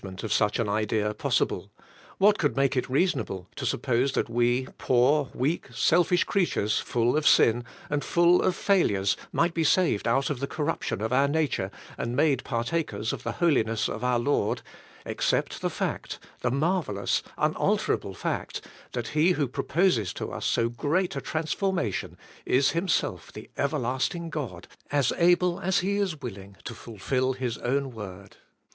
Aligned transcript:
49 0.01 0.11
ment 0.13 0.23
of 0.23 0.33
such 0.33 0.57
an 0.57 0.67
idea 0.67 1.13
possible— 1.13 1.71
what 2.17 2.39
could 2.39 2.55
make 2.57 2.75
it 2.75 2.89
reasonable 2.89 3.47
to 3.55 3.67
suppose 3.67 4.13
that 4.13 4.29
we 4.31 4.67
poor, 4.79 5.29
weak, 5.35 5.67
selfish 5.71 6.23
creatures 6.23 6.79
full 6.79 7.15
of 7.15 7.27
sin 7.27 7.63
and 7.87 8.03
full 8.03 8.41
of 8.41 8.55
failures 8.55 9.15
might 9.31 9.53
be 9.53 9.63
saved 9.63 10.07
out 10.07 10.31
of 10.31 10.39
the 10.39 10.47
corruption 10.47 11.01
of 11.01 11.13
our 11.13 11.27
nature 11.27 11.69
and 11.99 12.15
made 12.15 12.39
partak 12.43 12.91
ers 12.93 13.13
of 13.13 13.21
the 13.21 13.33
holiness 13.33 13.87
of 13.87 14.03
our 14.03 14.17
Lord— 14.17 14.63
except 15.05 15.61
the 15.61 15.69
fact, 15.69 16.17
the 16.39 16.49
marvellous, 16.49 17.21
unalterable 17.37 18.15
fact 18.15 18.61
that 18.93 19.09
He 19.09 19.33
who 19.33 19.47
proposes 19.47 20.13
to 20.13 20.31
us 20.31 20.47
so 20.47 20.67
great 20.67 21.15
a 21.15 21.21
transformation 21.21 22.17
is 22.43 22.71
Himself 22.71 23.31
the 23.31 23.51
everlast 23.55 24.15
ing 24.15 24.31
God, 24.31 24.67
as 24.89 25.13
able 25.17 25.59
as 25.59 25.81
He 25.81 25.97
is 25.97 26.19
willing 26.23 26.57
to 26.63 26.73
fulfil 26.73 27.33
His 27.33 27.59
own 27.59 27.91
word. 27.91 28.37